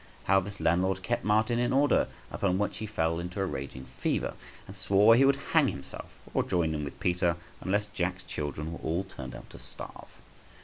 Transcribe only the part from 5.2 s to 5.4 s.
would